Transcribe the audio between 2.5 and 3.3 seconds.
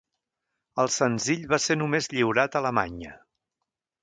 a Alemanya.